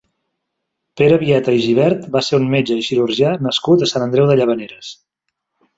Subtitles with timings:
[1.01, 4.41] Pere Vieta i Gibert va ser un metge i cirurgià nascut a Sant Andreu de
[4.43, 4.93] Llavaneres.